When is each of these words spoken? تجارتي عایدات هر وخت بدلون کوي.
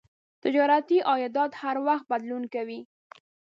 تجارتي 0.43 0.97
عایدات 1.09 1.51
هر 1.61 1.75
وخت 1.87 2.05
بدلون 2.11 2.43
کوي. 2.53 2.79